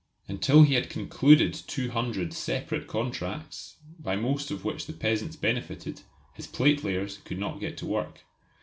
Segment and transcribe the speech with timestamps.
[0.27, 6.01] Until he had concluded two hundred separate contracts, by most of which the peasants benefited,
[6.33, 8.21] his platelayers could not get to work.